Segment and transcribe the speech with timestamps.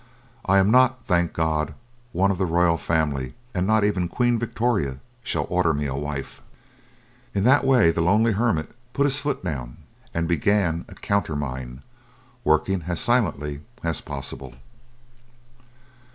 [0.47, 1.75] I am not, thank God,
[2.11, 6.41] one of the royal family, and not even Queen Victoria shall order me a wife."
[7.35, 9.77] In that way the lonely hermit put his foot down
[10.11, 11.83] and began a countermine,
[12.43, 14.55] working as silently as possible.